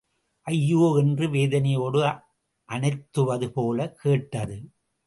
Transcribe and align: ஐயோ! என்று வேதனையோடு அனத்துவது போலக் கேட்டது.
ஐயோ! 0.47 0.97
என்று 0.99 1.27
வேதனையோடு 1.27 2.01
அனத்துவது 2.69 3.49
போலக் 3.49 3.97
கேட்டது. 4.01 4.57